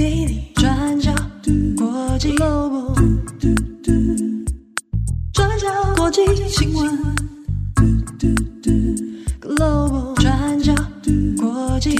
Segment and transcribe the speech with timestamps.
[0.00, 1.12] Daily 转角
[1.76, 2.94] 国际 Global
[5.30, 6.98] 转角国际新闻
[9.42, 10.74] Global 转角
[11.38, 11.94] 国际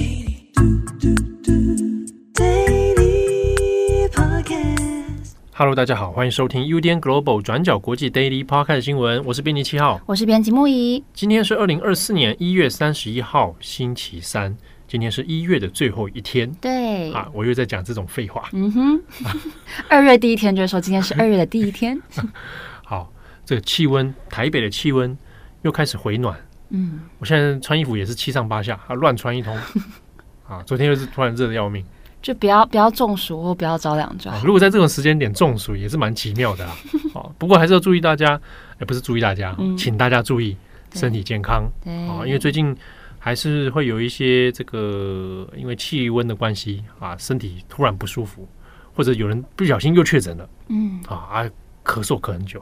[2.34, 5.32] Daily Podcast。
[5.52, 11.04] Hello，大家好，欢迎收听 UDN Global 转角国际 Daily Podcast 新闻，我是编辑七号，我是编辑木仪。
[11.12, 14.56] 今天是二零二四年一月三十一号，星期三。
[14.90, 18.48] 今天是一月的最后一天，对啊，我又在讲这种废话。
[18.50, 19.00] 嗯哼，
[19.88, 21.96] 二月第一天就是说今天是二月的第一天。
[22.84, 23.08] 好，
[23.46, 25.16] 这个气温，台北的气温
[25.62, 26.36] 又开始回暖。
[26.70, 29.56] 嗯，我现在穿衣服也是七上八下，啊，乱穿一通。
[30.48, 31.84] 啊，昨天又是突然热的要命，
[32.20, 34.44] 就不要不要中暑或不要着凉就好。
[34.44, 36.76] 如果在这种时间点中暑也是蛮奇妙的啊。
[37.14, 38.40] 哦，不过还是要注意大家，
[38.80, 40.56] 也不是注意大家，嗯，请大家注意
[40.94, 41.70] 身体健康。
[41.84, 42.76] 对，啊，因为最近。
[43.22, 48.48] 还是会有一些这个，因为气温的关系啊，身体突然不舒服，
[48.94, 50.98] 或者有人不小心又确诊了，嗯。
[51.06, 51.44] 啊啊，
[51.84, 52.58] 咳嗽咳很久，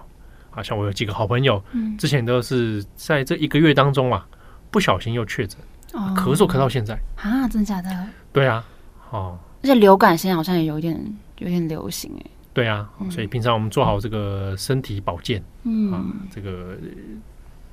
[0.50, 4.26] 啊，像我有几个好朋友，嗯，之前都是在这一个月当中啊，
[4.72, 5.56] 不小心又确诊，
[5.92, 6.98] 哦，咳嗽咳到现在。
[7.14, 8.06] 啊，真的假的？
[8.32, 8.66] 对啊，
[9.10, 11.00] 哦，而且流感现在好像也有点
[11.38, 16.76] 有点流行哎，对啊，所以平常我们做好这个身体保健，嗯，啊，这个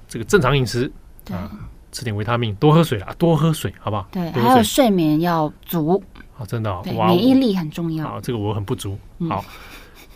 [0.07, 0.91] 这个正常饮食，
[1.25, 1.35] 对。
[1.35, 1.51] 啊
[1.95, 4.05] 吃点维他命，多喝水啦，多喝水，好不好？
[4.11, 6.03] 对，还有睡眠要足。
[6.33, 8.05] 好，真的、免疫力很重要。
[8.05, 8.99] 好，这个我很不足。
[9.19, 9.45] 嗯、好，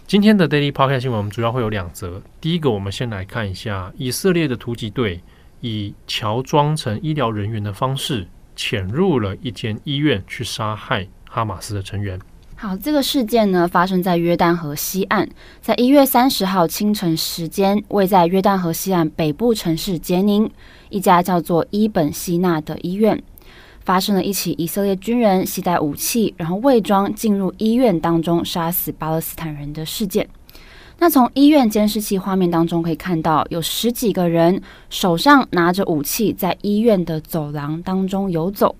[0.05, 2.21] 今天的 Daily Podcast 新闻，我们主要会有两则。
[2.41, 5.21] 第一个，我们先来看一下以色列的突击队
[5.61, 8.27] 以乔装成医疗人员的方式
[8.57, 12.19] 潜入了一间医院，去杀害哈马斯的成员。
[12.61, 15.29] 好，这个事件呢发生在约旦河西岸，
[15.61, 20.51] 在一月三十号清晨时间，位在约旦河西岸北部城市杰宁
[20.89, 23.23] 一家叫做伊本希纳的医院，
[23.85, 30.27] 发生了一起以色列军人携带武器，然后伪装进入医院当中杀死巴勒斯坦人的事件。
[30.97, 38.75] 那从医院监视器画面当中可以看到，有十几个人手上拿着武器，在医院的走廊当中游走。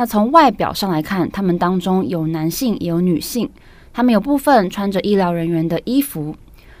[0.00, 3.46] 那从外表上来看，他们当中有男性也有女性，
[3.92, 6.34] 他们有部分穿着医疗人员的衣服，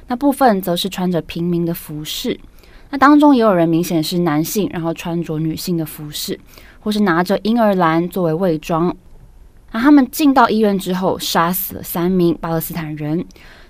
[0.06, 2.40] 那部分则是穿着平民的服饰。
[2.88, 6.40] 那当中也有人明显是男性，然后穿着女性的服饰，
[6.80, 8.96] 或是拿着婴儿篮作为伪装。
[9.72, 13.22] 那他们进到医院之后，杀死了三名巴勒斯坦人，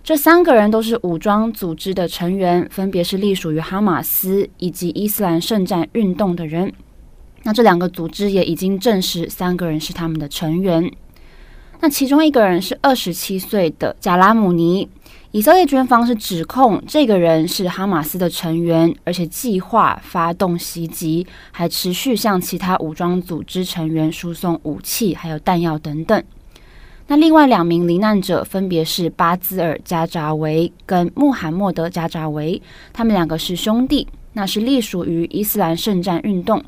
[0.05, 6.73] 这三个人都是武装组织的成员，分别是隶属于哈马斯以及伊斯兰圣战运动的人。
[7.43, 10.91] 那这两个组织也已经证实，三个人是他们的成员。
[11.81, 14.87] 那其中一个人是二十七岁的贾拉姆尼，
[15.31, 26.23] 以色列军方是指控这个人是哈马斯的成员，而且计划发动袭击，还持续向其他武装组织成员输送武器还有弹药等等。
[27.07, 32.61] 那另外两名罹难者分别是巴兹尔加扎维跟穆罕默德加扎维，
[32.93, 36.63] 他们两个是兄弟，那是隶属于伊斯兰圣战运动。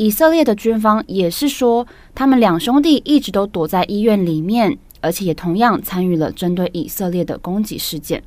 [0.00, 8.22] 以色列的军方也是说，他们两兄弟一直都躲在医院里面，而且也同样参与了针对以色列的攻击事件。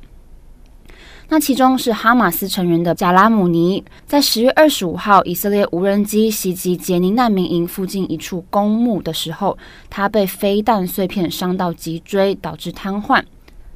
[1.28, 9.58] 那其中是哈马斯成员的贾拉姆尼，在十月二十五号，以色列无人机袭击杰宁难民营附近一处公墓的时候，
[9.90, 13.20] 他被飞弹碎片伤到脊椎，导致瘫痪。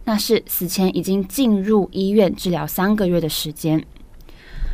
[0.05, 3.85] 那是死前已经进入医院治疗三个月的时间。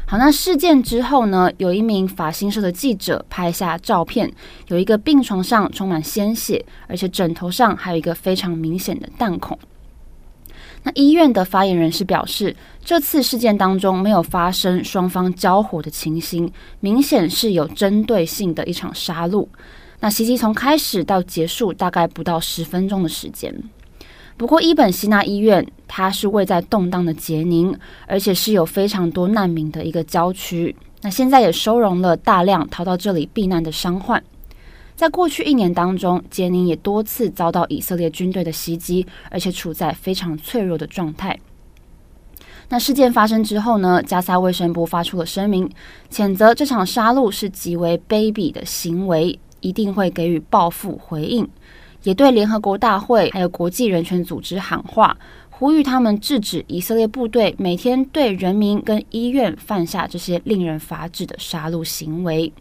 [0.07, 4.31] 好，那事件之后呢，有一名法新社的记者拍下照片，
[4.69, 9.59] 有一个病床上充满鲜血，而且枕头上还有一个非常明显的弹孔。
[10.83, 12.55] 那医院的发言人是表示，
[12.85, 19.49] 这次事件当中没有发生双方交火的情形，明显是有针对性的一场杀戮。
[20.01, 23.55] 那袭击从开始到结束大概不到十分钟的时间。
[24.37, 30.75] 不过，伊本希纳医院它是位在动荡的杰宁，而且是有非常多难民的一个郊区。
[31.03, 34.23] 那现在也收容了大量逃到这里避难的伤患。
[34.97, 41.39] 在过去一年当中，杰宁也多次遭到以色列军队的袭击，而且处在非常脆弱的状态。
[42.71, 45.71] 那事件发生之后呢，加萨卫生部发出了声明，
[46.11, 51.49] 谴责这场杀戮是极为卑鄙的行为，一定会给予报复回应。
[52.05, 55.17] 也对联合国大会还有国际人权组织喊话，
[55.51, 62.53] 呼吁他们制止以色列部队每天对人民跟医院犯下这些令人发指的杀戮行为。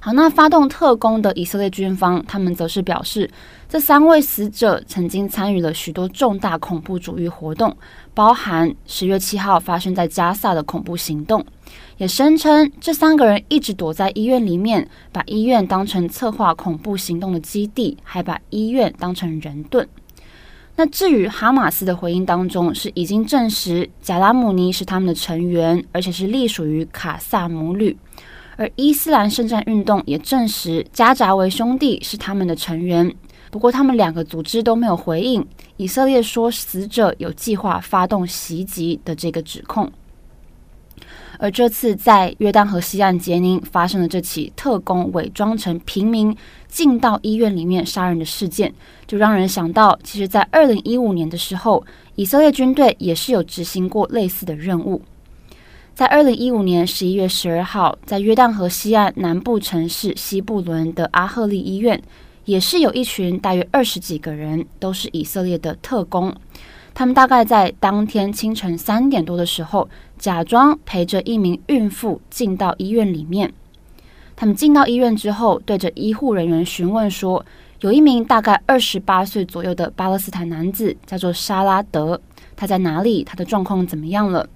[0.00, 3.28] 好，那发动特工的以色列军方，他们则是表示，
[3.68, 7.76] 这三位死者曾经参与了许多重大恐怖主义活动，
[8.14, 11.44] 包含十月七号发生在加萨的恐怖行动，
[11.98, 19.86] 也声称这三个人一直躲在医院里面，把医院当成策划恐怖行动的基地，还把医院当成人盾。
[20.76, 27.96] 那至于哈马斯的回应当中，是已经证实贾拉姆尼是他们的成员，而且是隶属于卡萨姆旅；
[28.56, 33.12] 而伊斯兰圣战运动也证实加扎维兄弟是他们的成员。
[33.50, 35.44] 不过，他们两个组织都没有回应
[35.78, 39.90] 以色列说死者有计划发动袭击的这个指控。
[41.38, 46.34] 而这次在约旦河西岸杰宁发生的这起特工伪装成平民
[46.68, 48.72] 进到医院里面杀人的事件，
[49.06, 51.84] 就让人想到，其实，在二零一五年的时候，
[52.14, 55.02] 以色列军队也是有执行过类似的任务。
[55.94, 62.00] 在二零一五年十一月十二号，在约旦河西岸南部城市西布伦的阿赫利医院，
[62.44, 66.32] 也是有一群大约二十几个人，都是以色列的特工。
[66.98, 73.54] 他们大概在当天清晨三点多的时候，假装陪着一名孕妇进到医院里面。
[74.34, 77.46] 他们进到医院之后，对着医护人员询问说
[77.82, 82.20] ：“有一名大概二十八岁左右的巴勒斯坦男子，叫做沙拉德，
[82.56, 83.22] 他在哪里？
[83.22, 84.48] 他的状况怎么样了？”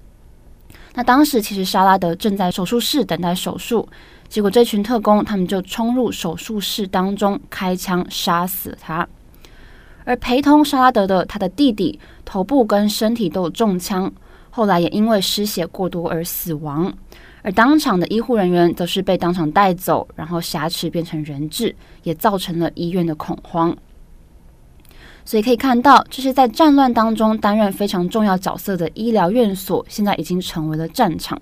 [0.95, 3.87] 那当时其实沙拉德正在手术室等待手术，
[4.27, 9.07] 结果这群特工他们就冲入手术室当中，开枪杀死他。
[10.05, 14.11] 而陪同沙拉德的他的弟弟，头部跟身体都有中枪，
[14.49, 16.93] 后来也因为失血过多而死亡。
[17.41, 23.75] 而当场的医护人员则是被当场带走，然后挟持变成人质，也造成了医院的恐慌。
[25.25, 31.41] 所以可以看到，这些在战乱当中担任非常重要角色的医疗院所，现在已经成为了战场。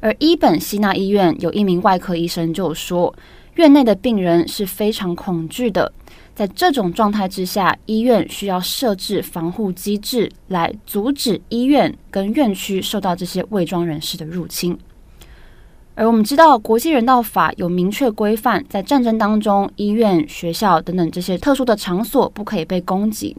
[0.00, 3.14] 而伊本希纳医院有一名外科医生就说，
[3.54, 5.90] 院内的病人是非常恐惧的。
[6.36, 14.78] 在这种状态之下，医院需要设置防护机制来阻止医院跟院区受到这些伪装人士的入侵。
[15.94, 23.34] 而我们知道，国际人道法有明确规范，在战争当中，医院、学校等等这些特殊的场所不可以被攻击。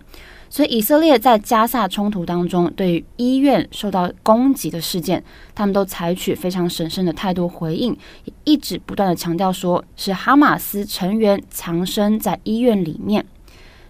[0.49, 5.23] 所以，以色列在加萨冲突当中，对于医院受到攻击的事件，
[5.53, 7.95] 他们都采取非常审慎的态度回应，
[8.43, 13.25] 一直不断的强调说是哈马斯成员藏身在医院里面。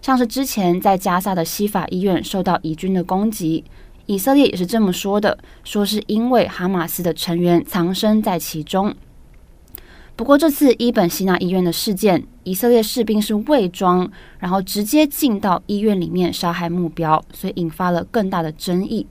[0.01, 3.63] 像是之前在加萨的西法医院受到以军的攻击，
[4.05, 8.95] 以色列也是这么说的，说是因为哈马斯的成员藏身在其中。
[10.17, 14.09] 不过这次伊本希纳医院的事件，以色列士兵是伪装，
[14.39, 19.05] 然后直接进到医院里面杀害目标，所以引发了更大的争议。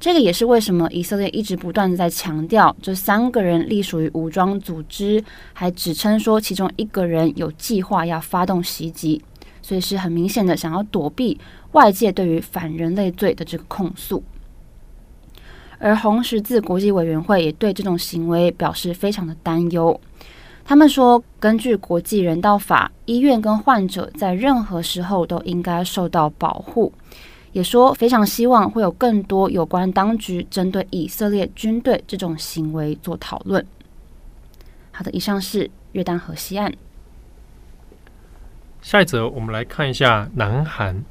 [0.00, 5.22] 这个也是为什么以色列一直不断的在强调，这三个人隶属于武装组织，
[5.52, 9.22] 还指称说其中一个人有计划要发动袭击，
[9.60, 11.38] 所以是很明显的想要躲避
[11.72, 14.24] 外界对于反人类罪的这个控诉。
[15.84, 20.00] 而红十字国际委员会也对这种行为表示非常的担忧。
[20.64, 26.90] 他们说，根据国际人道法，医院跟患者在任何时候都应该受到保护。
[27.52, 33.62] 也说非常希望会有更多有关当局针对以色列军队这种行为做讨论。
[34.90, 36.72] 好的，以上是约旦河西岸。
[38.80, 41.04] 下一则，我们来看一下南韩。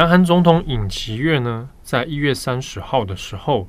[0.00, 3.68] 南韩总统尹锡悦呢，在一月三十号的时候，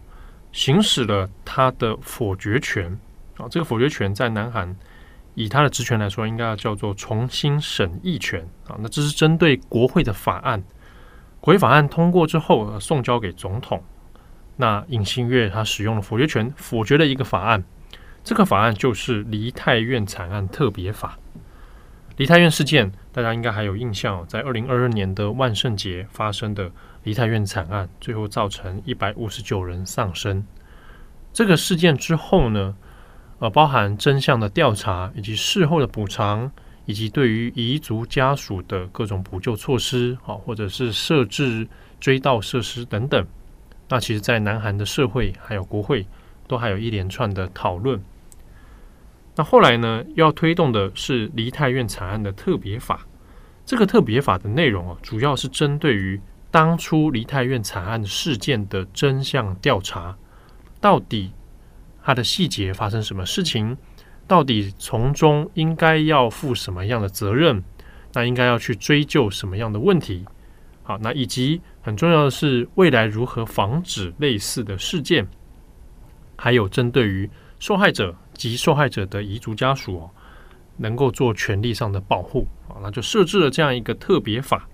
[0.53, 2.97] 行使了他的否决权。
[3.35, 4.73] 啊，这个否决权在南韩，
[5.35, 8.47] 以他的职权来说，应该要叫做重新审议权。
[8.65, 10.63] 啊，那这是针对国会的法案，
[11.41, 13.83] 国会法案通过之后，送交给总统。
[14.55, 17.61] 那尹锡悦他使用了否决权，否决了一个法案。
[18.23, 21.19] 这个法案就是梨泰院惨案特别法。
[22.17, 26.69] 梨泰院事件，大家应该还有印象，在二零二二年的万圣节发生的
[27.03, 30.45] 梨泰院惨案，最后造成一百五十九人丧生。
[31.33, 32.75] 这个事件之后呢，
[33.39, 36.51] 呃，包含真相的调查，以及事后的补偿，
[36.85, 41.67] 以及对于遗族家属的各种补救措施，啊，或者是设置
[41.99, 43.25] 追悼设施等等。
[43.87, 46.05] 那其实，在南韩的社会还有国会，
[46.47, 47.99] 都还有一连串的讨论。
[49.35, 53.05] 那后来呢，要推动的是梨泰院惨案的特别法。
[53.65, 56.19] 这个特别法的内容啊，主要是针对于
[56.49, 60.17] 当初梨泰院惨案事件的真相调查，
[60.79, 61.31] 到底。
[62.03, 63.77] 它的细节发生什么事情？
[64.27, 67.63] 到底从中应该要负什么样的责任？
[68.13, 70.25] 那应该要去追究什么样的问题？
[70.81, 75.27] 好，那以及很重要的是，未来如何防止类似的事件？
[76.35, 80.09] 还有针对于受害者及受害者的遗族家属哦，
[80.77, 84.67] 能够做权利上的保护啊，那就设置了这样一个特别法。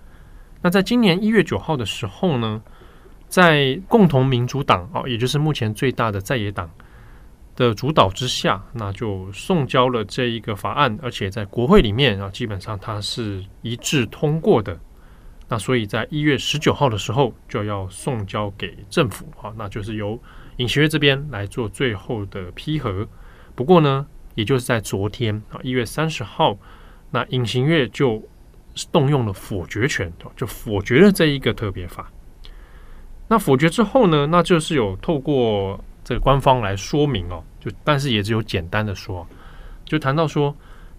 [0.61, 2.61] 那在今年一月九号的时候呢，
[3.27, 6.69] 在共同民主党哦，也就是目前最大的在野党。
[7.57, 14.79] 的主导之下，那就送交了这一个法案，而且在国会里面啊，基本上它是一致通过的。
[15.47, 20.21] 那所以在一月十九号的时候就要送交给政府啊，那就是由
[20.57, 23.07] 尹锡悦这边来做最后的批核。
[23.57, 26.55] 不过呢，也就是在昨天啊，一月三十号，
[27.09, 28.21] 那尹锡悦就
[28.91, 32.11] 动用了否决权，就否决了这一个特别法。
[33.29, 39.27] 那否决之后呢，那就是有透过这个官方来说明哦，就但是也只有简单的说，
[39.83, 40.55] 就谈到说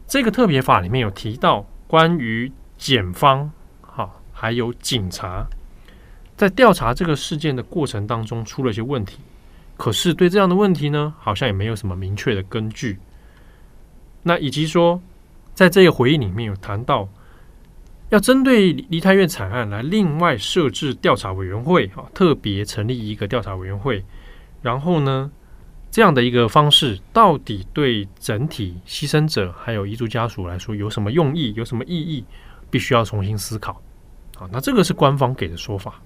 [0.09, 3.49] 这个特别法里面有提到关于检方
[3.81, 4.11] 哈。
[4.33, 5.47] 还有警察
[6.37, 9.19] 在调查这个事件的过程当中出了一些问题，
[9.79, 12.99] 可是对这样的问题呢，好像也没有什么明确的根据。
[14.25, 15.01] 那以及说，
[15.55, 17.09] 在这个回应里面有谈到，
[18.11, 24.05] 要针对梨泰院惨案来另外设置调查委员会啊，特别成立一个调查委员会。
[24.61, 25.31] 然后呢，
[25.93, 32.25] 这样的一个方式到底对整体牺牲者还有遗族家属来说有什么用意，有什么意义，
[32.69, 33.81] 必须要重新思考。
[34.37, 36.03] 啊，那这个是官方给的说法。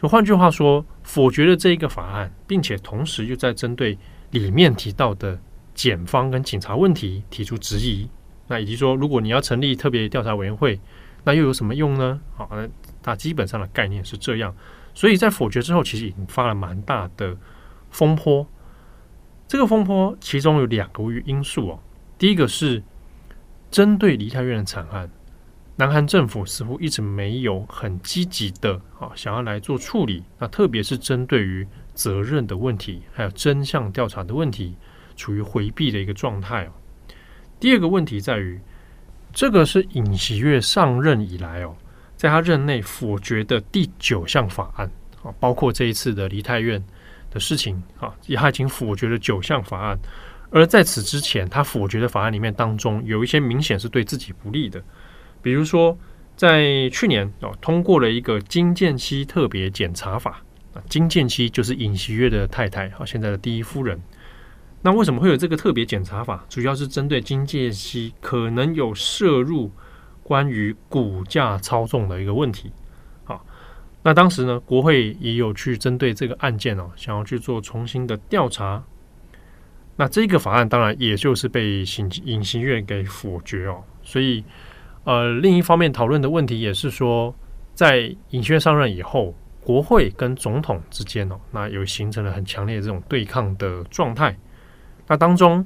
[0.00, 3.96] 就换句话说，否决了这一个法案，并且同时又在针对
[4.30, 5.38] 里面提到的
[5.74, 8.08] 检方跟警察问题提出质疑。
[8.46, 10.78] 那以及说，如果你要成立特别调查委员会，
[11.24, 12.20] 那又有什么用呢？
[12.36, 12.68] 好，那
[13.02, 14.54] 它基本上的概念是这样。
[14.94, 17.36] 所以在否决之后，其实引发了蛮大的
[17.90, 18.46] 风波。
[19.48, 21.80] 这个风波其中有两个因素哦。
[22.18, 22.82] 第一个是
[23.70, 25.10] 针对梨泰院的惨案。
[25.78, 30.24] 南韩政府似乎一直没有很积极的啊，想要来做处理。
[30.38, 34.74] 那特别是针对于责任的问题，还有真相调查的问题，
[35.16, 36.72] 处于回避的一个状态哦。
[37.60, 38.58] 第二个问题在于，
[39.34, 41.76] 这个是尹锡悦上任以来哦，
[42.16, 44.90] 在他任内否决的第九项法案
[45.22, 46.82] 啊，包括这一次的梨泰院
[47.30, 49.98] 的事情啊，他已经否决了九项法案。
[50.50, 54.82] 而在此之前，他否决的法案里面当中，有一些明显是对自己不利的。
[55.42, 55.96] 比如说，
[56.36, 60.42] 在去年哦，通过了一个金建熙特别检查法
[60.74, 63.98] 啊，金建熙就是尹锡悦的太太啊，现在的第一夫人。
[64.82, 66.44] 那为什么会有这个特别检查法？
[66.48, 69.70] 主要是针对金建熙可能有涉入
[70.22, 72.70] 关于股价操纵的一个问题。
[73.24, 73.44] 好，
[74.02, 78.84] 那当时呢，国会也有去针对这个案件哦，想要去做重新的调查。
[79.96, 84.44] 那这个法案当然也就是被尹尹锡悦给否决哦，所以。
[85.06, 87.32] 呃，另一方面讨论的问题也是说，
[87.74, 94.36] 在尹锡悦上任以后，国会跟总统之间哦，那有形成了很强烈的这种对抗的状态。
[95.06, 95.64] 那当中，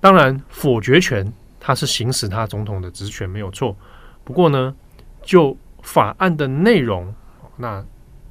[0.00, 3.74] 当然否决权他是行使他总统的职权没有错，
[4.22, 4.76] 不过呢，
[5.22, 7.14] 就法案的内容，
[7.56, 7.82] 那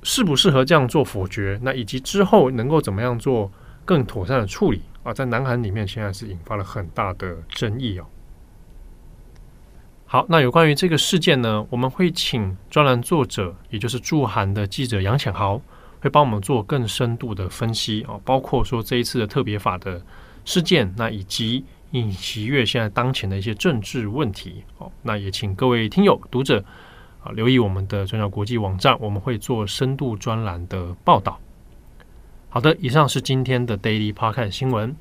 [0.03, 3.51] 适不适合这样做否决，那以及之后能够怎么样做
[3.83, 8.05] 更妥善的处理啊，在南韩里面现在是引发了很大的争议哦。
[10.09, 15.61] 好，那有关于这个事件呢，我们会请专栏作者，也就是驻韩的记者杨浅豪，
[15.99, 20.01] 会帮我们做更深度的分析哦，包括说这一次的特别法的
[20.45, 26.63] 事件，那以及尹锡悦现在当前的一些政治问题哦，那也请各位听友读者
[27.21, 31.37] 啊留意我们的转角国际网站，我们会做深度专栏的报道。
[32.47, 34.95] 好的，以上是今天的 Daily Podcast 新闻。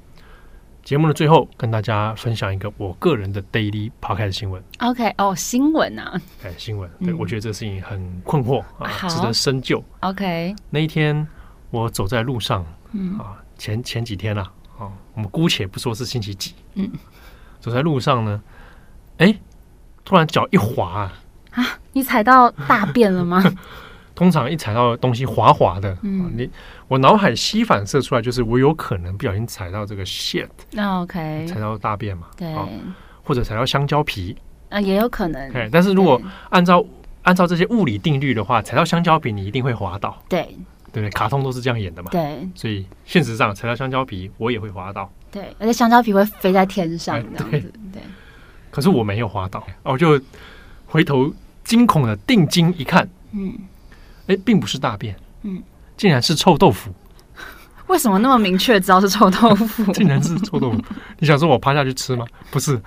[0.87, 4.63] 节目的最后，跟大家分享一个我个人的 daily podcast 新闻。
[4.79, 6.13] OK，哦，新闻啊，
[6.45, 9.83] 哎，新闻，对、嗯、我觉得这个事情很困惑啊，值得深究。
[9.99, 11.27] OK，那一天
[11.71, 13.19] 我走在路上，嗯。
[13.19, 16.89] 啊，前前几天啊，啊，我们姑且不说是星期几，嗯，
[17.59, 18.41] 走在路上呢，
[19.19, 19.37] 哎，
[20.05, 21.11] 突然脚一滑
[21.51, 23.43] 啊，你踩到大便了吗？
[24.17, 26.51] 通常一踩到东西滑滑的，嗯，啊、你
[26.89, 32.67] 我脑海吸反射出来就是我有可能不小心踩到这个 shit，那 OK，踩到大便嘛，对，啊、
[33.23, 34.35] 或者踩到香蕉皮，
[34.71, 35.71] 啊，也有可能。
[35.71, 36.83] 但是如果按照
[37.25, 40.45] 按照这些物理定律的话，踩到香蕉皮你一定会滑倒，对，
[40.93, 41.11] 对不对？
[41.11, 47.61] 卡通都是这样演的嘛，对，所以现实上踩到香蕉皮我也会滑倒，对，而且香蕉皮会飞在天上这样子，对，
[47.93, 48.03] 对。
[48.71, 50.19] 可是我没有滑倒，我就
[50.87, 51.31] 回头
[51.65, 53.53] 惊恐的定睛一看，嗯。
[54.27, 55.63] 哎，并不是大便，嗯，
[55.97, 56.91] 竟然是臭豆腐。
[57.87, 59.91] 为什么那么明确知道是臭豆腐？
[59.95, 60.83] 竟然是臭豆腐！
[61.19, 62.27] 你想说我趴下去吃吗？
[62.51, 62.81] 不是。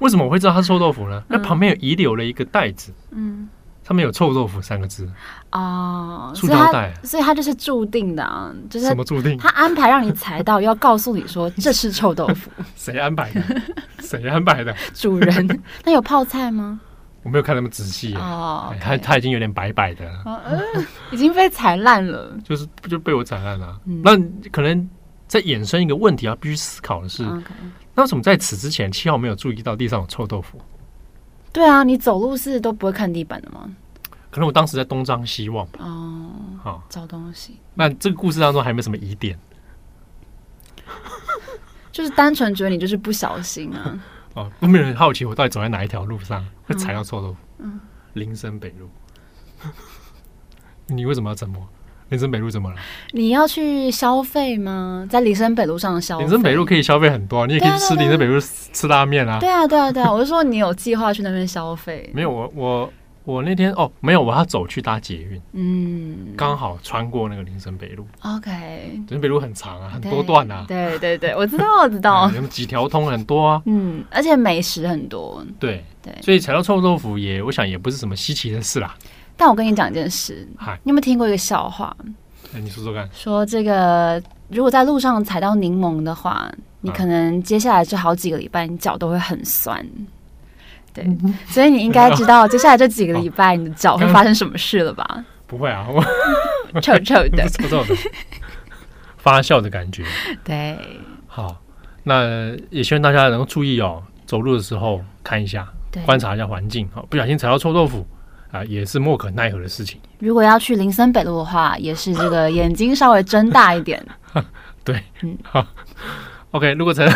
[0.00, 1.22] 为什么我会知道它是臭豆腐呢？
[1.28, 3.48] 那、嗯、旁边有遗留了一个袋子，嗯，
[3.86, 5.08] 上面有“臭豆腐”三个字。
[5.52, 9.38] 哦，塑胶袋，所以它就是注定的啊，就是什么注定？
[9.38, 12.50] 他安排让你踩到，要告诉你说这是臭豆腐。
[12.76, 13.42] 谁安排的？
[14.00, 14.74] 谁安排的？
[14.92, 15.62] 主人。
[15.84, 16.80] 那有泡菜吗？
[17.26, 20.62] 我没有看那么仔细哦，他、他已经有点白白的了，呃、
[21.10, 24.00] 已经被踩烂了，就是就被我踩烂了、嗯。
[24.04, 24.16] 那
[24.50, 24.88] 可能
[25.26, 27.24] 在衍生一个问题要必须思考的是
[27.96, 30.56] 那为什么在此之前七号没有注意到地上有臭豆腐？
[31.52, 33.68] 对啊，你走路是都不会看地板的吗？
[34.30, 36.30] 可能我当时在东张西望哦，
[36.62, 37.58] 好找东西。
[37.74, 39.36] 那这个故事当中还没什么疑点，
[41.90, 43.98] 就是单纯觉得你就是不小心啊。
[44.36, 47.36] 哦，都没有人好奇我到底走在哪一条路上会踩到臭豆腐？
[47.58, 47.80] 嗯，
[48.12, 48.88] 林森北路。
[50.88, 51.66] 你为什么要沉默？
[52.10, 52.76] 林森北路怎么了？
[53.12, 55.04] 你要去消费吗？
[55.10, 56.24] 在林森北路上消费？
[56.24, 59.40] 林森北路可以消费很多，你也可以吃林森北路吃拉面啊。
[59.40, 60.12] 对啊，对啊，对啊！
[60.12, 62.08] 我是说你有计划去那边消费？
[62.14, 62.92] 没有，我我
[63.26, 65.42] 我那天哦，没有，我要走去搭捷运。
[65.52, 68.06] 嗯，刚好穿过那个林森北路。
[68.20, 68.50] OK，
[68.94, 70.64] 林森北路很长啊，很多段啊。
[70.68, 72.30] 对对对，我知道，我知道。
[72.36, 73.62] 有几条通很多啊。
[73.66, 75.44] 嗯，而且美食很多。
[75.58, 78.96] 对对，所以踩到臭豆腐也，我想也不是什么稀奇的事啦。
[79.36, 80.46] 但我跟你讲一件事，
[80.84, 81.94] 你有没有听过一个笑话？
[82.54, 83.10] 哎，你说说看。
[83.12, 86.48] 说这个，如果在路上踩到柠檬的话，
[86.80, 89.84] 你可能接下来这好几个礼拜，你脚都会很酸。
[90.96, 91.06] 对，
[91.46, 95.24] 所以你应该知道接下来这几个礼拜，你的脚会发生什么事了吧？
[95.46, 96.02] 不会啊，我
[96.80, 97.94] 臭臭的， 臭臭的，
[99.18, 100.04] 发酵的感觉。
[100.42, 100.78] 对，
[101.26, 101.60] 好，
[102.04, 105.68] 那也希望大家能够注意哦，走路的时候看一下，
[106.04, 108.06] 观察一下环境，好，不小心踩到臭豆腐。
[108.52, 110.00] 啊，也是莫可奈何的事情。
[110.20, 114.00] 如果要去林森北路的话，也是这个眼睛稍微睁大一点。
[114.84, 115.66] 对，嗯，好
[116.52, 116.72] ，OK。
[116.74, 117.06] 如果才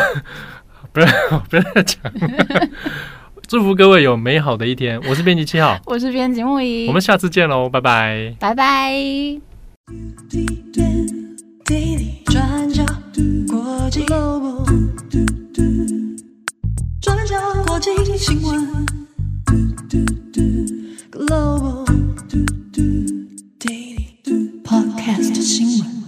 [0.91, 1.07] 不要
[1.49, 2.13] 不要再讲，
[3.51, 4.97] 祝福各位有美好的一天。
[5.09, 8.93] 我是编辑七号，我是编辑木一，我们下次见喽，拜拜，拜拜。
[24.63, 26.00] Podcast 新闻。